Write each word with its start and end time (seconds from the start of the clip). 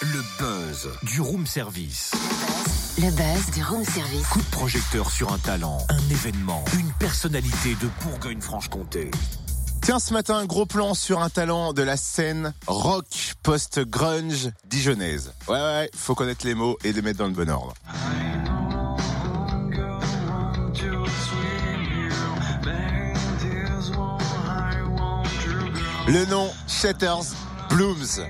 Le 0.00 0.38
buzz 0.38 0.88
du 1.02 1.20
room 1.20 1.46
service. 1.46 2.12
Le 2.98 3.10
buzz 3.10 3.50
du 3.54 3.62
room 3.62 3.84
service. 3.84 4.26
Coup 4.28 4.40
de 4.40 4.50
projecteur 4.50 5.10
sur 5.10 5.30
un 5.32 5.38
talent, 5.38 5.78
un 5.90 6.10
événement, 6.10 6.64
une 6.78 6.90
personnalité 6.92 7.76
de 7.82 7.88
Bourgogne-Franche-Comté. 8.02 9.10
Tiens, 9.82 9.98
ce 9.98 10.14
matin, 10.14 10.36
un 10.36 10.46
gros 10.46 10.64
plan 10.64 10.94
sur 10.94 11.20
un 11.20 11.28
talent 11.28 11.74
de 11.74 11.82
la 11.82 11.96
scène 11.98 12.54
rock 12.66 13.34
post-grunge 13.42 14.50
dijonnaise. 14.64 15.34
Ouais, 15.48 15.60
ouais, 15.60 15.90
faut 15.94 16.14
connaître 16.14 16.46
les 16.46 16.54
mots 16.54 16.78
et 16.84 16.92
les 16.92 17.02
mettre 17.02 17.18
dans 17.18 17.26
le 17.26 17.32
bon 17.32 17.50
ordre. 17.50 17.74
Le 26.12 26.26
nom, 26.26 26.50
Shatters 26.68 27.32
Blooms. 27.70 28.20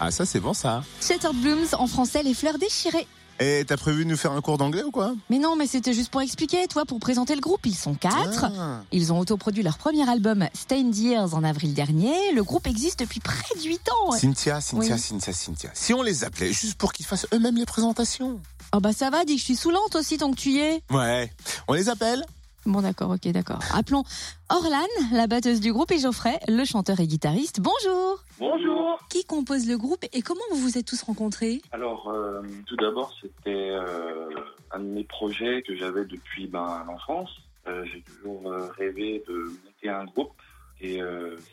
Ah, 0.00 0.10
ça, 0.10 0.24
c'est 0.24 0.40
bon, 0.40 0.54
ça. 0.54 0.82
Shattered 1.02 1.36
Blooms, 1.36 1.66
en 1.78 1.86
français, 1.86 2.22
les 2.22 2.32
fleurs 2.32 2.56
déchirées. 2.56 3.06
Et 3.40 3.64
t'as 3.66 3.76
prévu 3.76 4.04
de 4.04 4.10
nous 4.10 4.16
faire 4.16 4.32
un 4.32 4.40
cours 4.40 4.58
d'anglais 4.58 4.82
ou 4.84 4.90
quoi 4.90 5.14
Mais 5.28 5.38
non, 5.38 5.56
mais 5.56 5.66
c'était 5.66 5.92
juste 5.92 6.10
pour 6.10 6.22
expliquer, 6.22 6.66
toi, 6.68 6.84
pour 6.84 7.00
présenter 7.00 7.34
le 7.34 7.40
groupe. 7.40 7.66
Ils 7.66 7.74
sont 7.74 7.94
quatre. 7.94 8.44
Ah. 8.44 8.82
Ils 8.92 9.12
ont 9.12 9.18
autoproduit 9.18 9.62
leur 9.62 9.76
premier 9.76 10.08
album, 10.08 10.46
Stained 10.54 10.96
Years, 10.96 11.34
en 11.34 11.42
avril 11.42 11.74
dernier. 11.74 12.32
Le 12.32 12.44
groupe 12.44 12.66
existe 12.66 13.00
depuis 13.00 13.20
près 13.20 13.54
de 13.56 13.62
8 13.64 13.88
ans. 13.90 14.12
Cynthia, 14.12 14.60
Cynthia, 14.60 14.94
Oui. 14.94 15.00
Cynthia, 15.00 15.32
Cynthia. 15.32 15.70
Si 15.74 15.92
on 15.92 16.02
les 16.02 16.22
appelait 16.24 16.52
juste 16.52 16.74
pour 16.76 16.92
qu'ils 16.92 17.06
fassent 17.06 17.26
eux-mêmes 17.34 17.56
les 17.56 17.66
présentations. 17.66 18.40
Oh 18.76 18.80
bah 18.80 18.92
ça 18.92 19.10
va, 19.10 19.24
dis 19.24 19.34
que 19.34 19.40
je 19.40 19.44
suis 19.44 19.56
saoulante 19.56 19.94
aussi 19.94 20.16
tant 20.18 20.30
que 20.32 20.36
tu 20.36 20.50
y 20.50 20.58
es. 20.58 20.82
Ouais. 20.90 21.30
On 21.68 21.74
les 21.74 21.88
appelle 21.88 22.24
Bon 22.66 22.80
d'accord, 22.80 23.10
ok, 23.10 23.28
d'accord. 23.28 23.58
Appelons 23.74 24.04
Orlan, 24.48 24.86
la 25.12 25.26
batteuse 25.26 25.60
du 25.60 25.72
groupe, 25.72 25.90
et 25.92 25.98
Geoffrey, 25.98 26.38
le 26.48 26.64
chanteur 26.64 26.98
et 26.98 27.06
guitariste. 27.06 27.60
Bonjour 27.60 28.18
Bonjour. 28.38 28.98
Qui 29.10 29.24
compose 29.24 29.68
le 29.68 29.76
groupe 29.76 30.04
et 30.12 30.22
comment 30.22 30.40
vous 30.50 30.56
vous 30.56 30.78
êtes 30.78 30.86
tous 30.86 31.02
rencontrés? 31.02 31.60
Alors, 31.72 32.08
euh, 32.08 32.40
tout 32.66 32.76
d'abord, 32.76 33.12
c'était 33.20 33.70
euh, 33.70 34.30
un 34.70 34.80
de 34.80 34.84
mes 34.86 35.04
projets 35.04 35.62
que 35.62 35.76
j'avais 35.76 36.06
depuis 36.06 36.46
ben, 36.46 36.84
l'enfance. 36.86 37.30
Euh, 37.66 37.84
J'ai 37.84 38.02
toujours 38.02 38.50
rêvé 38.78 39.22
de 39.28 39.52
monter 39.64 39.88
un 39.90 40.04
groupe. 40.04 40.32
Et 40.80 41.00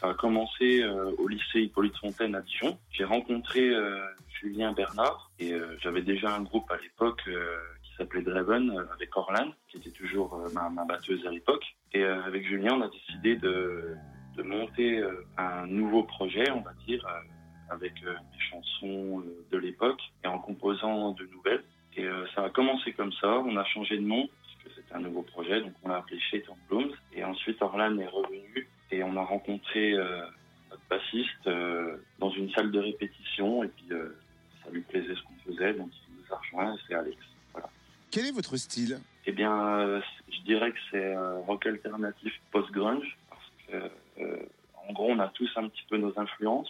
ça 0.00 0.10
a 0.10 0.14
commencé 0.14 0.82
au 1.18 1.28
lycée 1.28 1.60
Hippolyte 1.60 1.96
Fontaine 1.98 2.34
à 2.34 2.40
Dijon. 2.40 2.78
J'ai 2.90 3.04
rencontré 3.04 3.70
Julien 4.40 4.72
Bernard 4.72 5.30
et 5.38 5.52
j'avais 5.82 6.00
déjà 6.00 6.34
un 6.34 6.42
groupe 6.42 6.70
à 6.70 6.78
l'époque 6.78 7.28
s'appelait 7.98 8.22
Draven 8.22 8.70
euh, 8.70 8.84
avec 8.94 9.14
Orlan, 9.16 9.52
qui 9.68 9.76
était 9.78 9.90
toujours 9.90 10.34
euh, 10.34 10.48
ma, 10.52 10.84
batteuse 10.84 11.26
à 11.26 11.30
l'époque. 11.30 11.64
Et 11.92 12.02
euh, 12.02 12.22
avec 12.22 12.46
Julien, 12.46 12.74
on 12.74 12.82
a 12.82 12.88
décidé 12.88 13.36
de, 13.36 13.96
de 14.36 14.42
monter 14.42 15.02
un 15.36 15.66
nouveau 15.66 16.04
projet, 16.04 16.50
on 16.50 16.60
va 16.60 16.72
dire, 16.86 17.04
avec 17.70 17.92
mes 18.04 18.40
chansons 18.50 19.24
de 19.50 19.58
l'époque 19.58 20.00
et 20.24 20.28
en 20.28 20.38
composant 20.38 21.12
de 21.12 21.26
nouvelles. 21.26 21.64
Et 21.96 22.06
ça 22.34 22.44
a 22.44 22.50
commencé 22.50 22.92
comme 22.92 23.12
ça. 23.14 23.26
On 23.26 23.56
a 23.56 23.64
changé 23.64 23.96
de 23.96 24.02
nom 24.02 24.28
parce 24.28 24.54
que 24.62 24.70
c'était 24.76 24.94
un 24.94 25.00
nouveau 25.00 25.22
projet, 25.22 25.60
donc 25.60 25.72
on 25.82 25.88
l'a 25.88 25.96
appelé 25.96 26.20
of 26.48 26.56
Blooms. 26.68 26.92
Et 27.12 27.24
ensuite, 27.24 27.60
Orlan 27.60 27.98
est 27.98 28.06
revenu 28.06 28.68
et 28.92 29.02
on 29.02 29.16
a 29.16 29.24
rencontré 29.24 29.94
notre 30.70 30.82
bassiste 30.88 31.48
dans 32.20 32.30
une 32.30 32.50
salle 32.52 32.70
de 32.70 32.78
répétition 32.78 33.64
et 33.64 33.68
puis 33.68 33.88
ça 33.88 34.70
lui 34.70 34.82
plaisait 34.82 35.14
ce 35.16 35.22
qu'on 35.22 35.50
faisait, 35.50 35.72
donc 35.74 35.90
il 36.08 36.14
nous 36.14 36.32
a 36.32 36.38
rejoint. 36.38 36.76
C'est 36.86 36.94
Alex. 36.94 37.18
Quel 38.18 38.26
est 38.26 38.32
votre 38.32 38.56
style 38.56 38.98
Eh 39.26 39.30
bien, 39.30 39.78
euh, 39.78 40.00
je 40.28 40.40
dirais 40.40 40.72
que 40.72 40.78
c'est 40.90 41.14
euh, 41.14 41.38
rock 41.46 41.64
alternatif 41.66 42.32
post-grunge, 42.50 43.16
parce 43.30 43.52
que, 43.68 44.22
euh, 44.24 44.36
en 44.88 44.92
gros, 44.92 45.12
on 45.12 45.20
a 45.20 45.28
tous 45.28 45.48
un 45.54 45.68
petit 45.68 45.84
peu 45.88 45.98
nos 45.98 46.12
influences. 46.18 46.68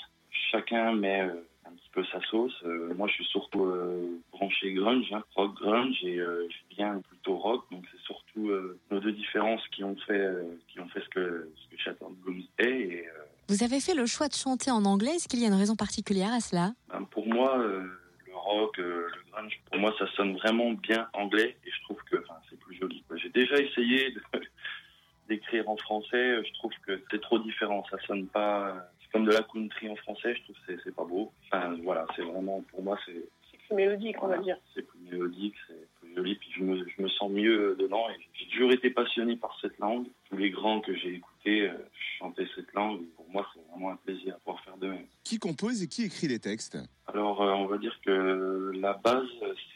Chacun 0.51 0.93
met 0.93 1.23
euh, 1.23 1.41
un 1.65 1.71
petit 1.71 1.89
peu 1.95 2.05
sa 2.13 2.21
sauce. 2.29 2.53
Euh, 2.67 2.93
moi, 2.99 3.09
je 3.09 3.15
suis 3.15 3.25
surtout 3.25 3.65
euh, 3.65 4.21
branché 4.31 4.75
grunge, 4.75 5.11
hein, 5.11 5.25
rock 5.37 5.55
grunge, 5.55 5.97
et 6.03 6.19
euh, 6.19 6.47
je 6.51 6.77
viens 6.77 7.01
plutôt 7.09 7.39
rock, 7.39 7.65
donc 7.71 7.83
c'est 7.93 8.03
surtout 8.03 8.51
euh, 8.51 8.79
nos 8.91 9.01
deux 9.01 9.13
différences 9.13 9.67
qui 9.69 9.83
ont 9.85 9.97
fait, 10.07 10.21
euh, 10.21 10.43
qui 10.69 10.81
ont 10.81 10.89
fait 10.89 11.01
ce 11.01 11.09
que, 11.09 11.51
ce 11.57 11.75
que 11.75 11.81
Shattered 11.83 12.13
Blooms 12.17 12.43
est. 12.59 12.67
Et, 12.69 13.07
euh, 13.09 13.23
Vous 13.49 13.63
avez 13.63 13.81
fait 13.81 13.95
le 13.95 14.05
choix 14.05 14.29
de 14.29 14.35
chanter 14.35 14.71
en 14.71 14.85
anglais. 14.85 15.13
Est-ce 15.13 15.29
qu'il 15.29 15.41
y 15.41 15.45
a 15.47 15.49
une 15.49 15.55
raison 15.55 15.77
particulière 15.77 16.35
à 16.35 16.41
cela? 16.41 16.73
Ben, 16.93 17.05
pour 17.11 17.27
moi, 17.27 17.59
euh, 17.59 17.87
rock, 18.49 18.79
euh, 18.79 19.07
le 19.15 19.31
grunge, 19.33 19.61
pour 19.71 19.79
moi, 19.81 19.95
ça 19.99 20.07
sonne 20.17 20.35
vraiment 20.37 20.73
bien 20.73 21.09
anglais 21.13 21.57
et 21.65 21.71
je 21.71 21.81
trouve 21.83 22.03
que 22.11 22.17
c'est 22.51 22.59
plus 22.59 22.77
joli. 22.77 23.05
J'ai 23.17 23.29
déjà 23.31 23.59
essayé 23.59 24.15
d'écrire 25.29 25.69
en 25.69 25.77
français, 25.77 26.43
je 26.45 26.53
trouve 26.55 26.73
que 26.87 27.01
c'est 27.11 27.21
trop 27.21 27.39
différent. 27.39 27.85
Ça 27.91 27.99
sonne 28.07 28.27
pas. 28.27 28.89
C'est 29.03 29.11
comme 29.13 29.25
de 29.27 29.33
la 29.33 29.43
country 29.43 29.89
en 29.89 29.97
français, 29.97 30.35
je 30.37 30.43
trouve 30.45 30.57
que 30.67 30.79
c'est- 30.83 30.95
pas 30.95 31.05
beau. 31.05 31.33
Enfin, 31.47 31.77
voilà, 31.83 32.07
c'est 32.17 32.23
vraiment, 32.23 32.63
pour 32.71 32.83
moi, 32.83 32.99
c'est 33.07 33.29
plus 33.69 33.75
mélodique, 33.77 34.17
on 34.23 34.29
va 34.29 34.39
dire. 34.39 34.57
c'est 34.75 34.83
plus 34.83 34.99
mélodique, 35.01 35.55
c'est 35.67 35.89
plus 36.01 36.15
joli, 36.15 36.35
puis 36.37 36.49
je 36.57 36.63
me, 36.63 36.77
je 36.89 37.03
me 37.03 37.09
sens 37.09 37.31
mieux 37.31 37.77
dedans. 37.79 38.09
Et 38.09 38.15
j'ai 38.35 38.47
toujours 38.49 38.73
été 38.73 38.91
passionné 38.91 39.37
par 39.37 39.57
cette 39.61 39.79
langue. 39.79 40.07
Tous 40.31 40.37
les 40.39 40.51
grands 40.51 40.81
que 40.81 40.95
j'ai 40.97 41.15
écoutés 41.15 41.69
euh, 41.69 41.75
chantaient 42.19 42.49
cette 42.57 42.73
langue. 42.73 43.03
Pour 43.17 43.29
moi, 43.29 43.47
c'est 43.55 43.61
vraiment 43.71 43.91
un 43.91 43.97
plaisir 43.97 44.35
de 44.35 44.41
pouvoir 44.41 44.65
faire 44.65 44.77
de 44.79 44.87
même. 44.89 45.07
Qui 45.25 45.39
compose 45.39 45.83
et 45.83 45.89
qui 45.89 46.05
écrit 46.05 46.29
les 46.29 46.39
textes? 46.39 46.79
Alors, 47.19 47.43
euh, 47.43 47.51
on 47.51 47.67
va 47.67 47.79
dire 47.79 47.99
que 48.07 48.71
la 48.77 48.93
base, 48.93 49.27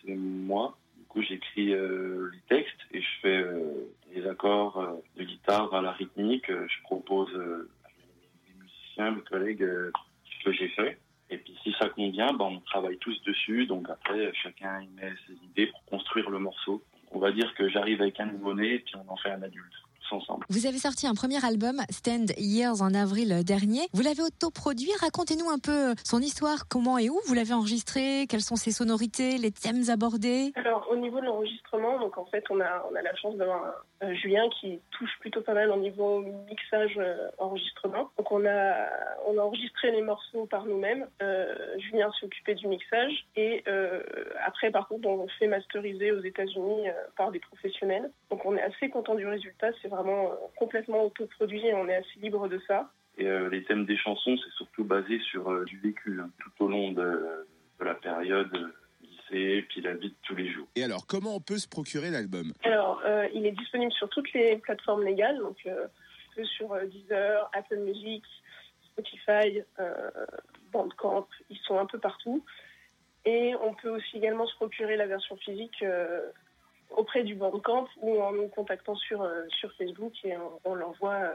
c'est 0.00 0.14
moi. 0.14 0.78
Du 0.96 1.04
coup, 1.06 1.22
j'écris 1.22 1.74
euh, 1.74 2.30
les 2.32 2.38
textes 2.42 2.78
et 2.92 3.02
je 3.02 3.08
fais 3.20 3.36
euh, 3.36 3.92
les 4.14 4.24
accords 4.28 4.78
euh, 4.78 4.92
de 5.16 5.24
guitare 5.24 5.74
à 5.74 5.82
la 5.82 5.90
rythmique. 5.90 6.46
Je 6.48 6.82
propose 6.84 7.30
à 7.34 7.88
mes, 7.98 8.62
musiciens, 8.62 9.10
mes 9.10 9.22
collègues, 9.22 9.66
ce 9.66 10.44
que 10.44 10.52
j'ai 10.52 10.68
fait. 10.68 11.00
Et 11.30 11.38
puis, 11.38 11.58
si 11.64 11.74
ça 11.80 11.88
convient, 11.88 12.32
ben, 12.32 12.44
on 12.44 12.60
travaille 12.60 12.98
tous 12.98 13.20
dessus. 13.24 13.66
Donc, 13.66 13.90
après, 13.90 14.32
chacun 14.34 14.80
y 14.80 14.86
met 14.90 15.12
ses 15.26 15.34
idées 15.44 15.66
pour 15.66 15.84
construire 15.86 16.30
le 16.30 16.38
morceau. 16.38 16.80
On 17.10 17.18
va 17.18 17.32
dire 17.32 17.52
que 17.54 17.68
j'arrive 17.68 18.02
avec 18.02 18.20
un 18.20 18.26
nouveau-né 18.26 18.74
et 18.74 18.78
puis 18.78 18.94
on 19.04 19.12
en 19.12 19.16
fait 19.16 19.30
un 19.30 19.42
adulte, 19.42 19.74
ensemble. 20.10 20.44
Vous 20.48 20.66
avez 20.66 20.78
sorti 20.78 21.06
un 21.06 21.14
premier 21.14 21.44
album, 21.44 21.80
Stand 21.90 22.32
Years, 22.38 22.82
en 22.82 22.94
avril 22.94 23.44
dernier. 23.44 23.80
Vous 23.92 24.02
l'avez 24.02 24.22
autoproduit. 24.22 24.90
Racontez-nous 25.00 25.48
un 25.50 25.58
peu 25.58 25.94
son 26.04 26.20
histoire, 26.20 26.66
comment 26.68 26.98
et 26.98 27.08
où 27.10 27.18
vous 27.26 27.34
l'avez 27.34 27.52
enregistré, 27.54 28.26
quelles 28.28 28.40
sont 28.42 28.56
ses 28.56 28.72
sonorités, 28.72 29.38
les 29.38 29.50
thèmes 29.52 29.84
abordés. 29.90 30.52
Alors, 30.56 30.86
au 30.90 30.96
niveau 30.96 31.20
de 31.20 31.26
l'enregistrement, 31.26 31.98
donc 32.00 32.18
en 32.18 32.26
fait, 32.26 32.44
on 32.50 32.60
a, 32.60 32.84
on 32.90 32.94
a 32.94 33.02
la 33.02 33.14
chance 33.16 33.36
d'avoir 33.36 33.64
un- 33.64 34.08
un 34.08 34.14
Julien 34.14 34.48
qui 34.60 34.80
touche 34.90 35.10
plutôt 35.20 35.42
pas 35.42 35.54
mal 35.54 35.70
au 35.70 35.76
niveau 35.76 36.20
mixage 36.48 36.94
euh, 36.98 37.28
enregistrement. 37.38 38.10
Donc, 38.18 38.32
on 38.32 38.44
a, 38.44 38.86
on 39.26 39.38
a 39.38 39.42
enregistré 39.42 39.92
les 39.92 40.02
morceaux 40.02 40.46
par 40.46 40.66
nous-mêmes. 40.66 41.06
Euh, 41.22 41.54
Julien 41.78 42.10
s'est 42.18 42.26
occupé 42.26 42.54
du 42.54 42.66
mixage. 42.66 43.12
Et 43.36 43.62
euh, 43.68 44.02
après, 44.44 44.70
par 44.70 44.88
contre, 44.88 45.06
on 45.08 45.28
fait 45.38 45.46
masteriser 45.46 46.10
aux 46.12 46.22
États-Unis 46.22 46.88
euh, 46.88 46.92
par 47.16 47.30
des 47.30 47.38
professionnels. 47.40 48.10
Donc, 48.30 48.44
on 48.44 48.56
est 48.56 48.62
assez 48.62 48.88
content 48.90 49.14
du 49.14 49.26
résultat. 49.26 49.68
C'est 49.80 49.88
vraiment 49.94 50.30
euh, 50.30 50.34
complètement 50.56 51.04
autoproduit 51.04 51.66
et 51.66 51.74
on 51.74 51.88
est 51.88 51.96
assez 51.96 52.18
libre 52.20 52.48
de 52.48 52.60
ça. 52.66 52.90
Et 53.18 53.26
euh, 53.26 53.48
les 53.50 53.62
thèmes 53.64 53.84
des 53.84 53.96
chansons, 53.96 54.36
c'est 54.42 54.54
surtout 54.56 54.84
basé 54.84 55.20
sur 55.30 55.50
euh, 55.50 55.64
du 55.64 55.78
vécu 55.78 56.20
hein, 56.20 56.30
tout 56.40 56.64
au 56.64 56.68
long 56.68 56.92
de, 56.92 57.46
de 57.78 57.84
la 57.84 57.94
période 57.94 58.72
lycée, 59.02 59.64
puis 59.68 59.82
la 59.82 59.94
vie 59.94 60.08
de 60.08 60.16
tous 60.22 60.34
les 60.34 60.50
jours. 60.50 60.66
Et 60.76 60.82
alors, 60.82 61.06
comment 61.06 61.36
on 61.36 61.40
peut 61.40 61.58
se 61.58 61.68
procurer 61.68 62.10
l'album? 62.10 62.52
Alors, 62.64 63.02
euh, 63.04 63.28
il 63.34 63.44
est 63.46 63.52
disponible 63.52 63.92
sur 63.92 64.08
toutes 64.08 64.32
les 64.32 64.56
plateformes 64.56 65.04
légales, 65.04 65.38
donc 65.38 65.58
euh, 65.66 65.86
sur 66.56 66.72
euh, 66.72 66.86
Deezer, 66.86 67.50
Apple 67.52 67.78
Music, 67.78 68.24
Spotify, 68.92 69.62
euh, 69.78 70.10
Bandcamp, 70.72 71.28
ils 71.50 71.58
sont 71.58 71.78
un 71.78 71.86
peu 71.86 71.98
partout. 71.98 72.44
Et 73.24 73.54
on 73.62 73.74
peut 73.74 73.90
aussi 73.90 74.16
également 74.16 74.46
se 74.46 74.54
procurer 74.56 74.96
la 74.96 75.06
version 75.06 75.36
physique 75.36 75.82
euh, 75.82 76.30
auprès 76.96 77.24
du 77.24 77.34
Bandcamp 77.34 77.86
ou 78.00 78.20
en 78.20 78.32
nous 78.32 78.48
contactant 78.48 78.96
sur, 78.96 79.22
euh, 79.22 79.42
sur 79.60 79.70
Facebook 79.78 80.12
et 80.24 80.36
on, 80.36 80.70
on 80.70 80.74
l'envoie 80.74 81.14
euh, 81.14 81.32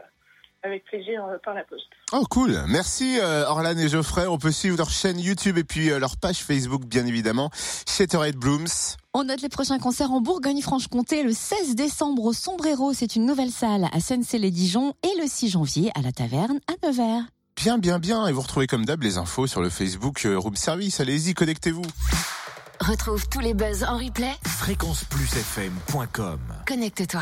avec 0.62 0.84
plaisir 0.84 1.24
euh, 1.24 1.38
par 1.44 1.54
la 1.54 1.64
poste. 1.64 1.86
Oh 2.12 2.24
cool, 2.30 2.58
merci 2.68 3.18
euh, 3.20 3.46
Orlan 3.46 3.76
et 3.76 3.88
Geoffrey. 3.88 4.26
On 4.26 4.38
peut 4.38 4.50
suivre 4.50 4.76
leur 4.76 4.90
chaîne 4.90 5.18
YouTube 5.18 5.58
et 5.58 5.64
puis 5.64 5.90
euh, 5.90 5.98
leur 5.98 6.16
page 6.16 6.38
Facebook 6.38 6.84
bien 6.84 7.06
évidemment. 7.06 7.50
Shattered 7.86 8.36
Blooms. 8.36 8.96
On 9.14 9.24
note 9.24 9.40
les 9.40 9.48
prochains 9.48 9.78
concerts 9.78 10.12
en 10.12 10.20
Bourgogne-Franche-Comté 10.20 11.22
le 11.22 11.32
16 11.32 11.74
décembre 11.74 12.24
au 12.24 12.32
Sombrero, 12.32 12.92
c'est 12.92 13.16
une 13.16 13.26
nouvelle 13.26 13.50
salle 13.50 13.88
à 13.92 14.00
Sennecey-les-Dijon 14.00 14.94
et 15.02 15.20
le 15.20 15.26
6 15.26 15.50
janvier 15.50 15.90
à 15.94 16.02
la 16.02 16.12
Taverne 16.12 16.60
à 16.68 16.86
Nevers. 16.86 17.24
Bien, 17.56 17.78
bien, 17.78 17.98
bien. 17.98 18.26
Et 18.28 18.32
vous 18.32 18.42
retrouvez 18.42 18.68
comme 18.68 18.84
d'hab 18.84 19.02
les 19.02 19.18
infos 19.18 19.48
sur 19.48 19.60
le 19.60 19.68
Facebook 19.68 20.24
Room 20.24 20.54
Service. 20.54 21.00
Allez-y, 21.00 21.34
connectez-vous. 21.34 21.82
Retrouve 22.88 23.28
tous 23.28 23.40
les 23.40 23.52
buzz 23.52 23.84
en 23.84 23.98
replay. 23.98 24.32
Fréquenceplusfm.com 24.46 26.38
Connecte-toi. 26.66 27.20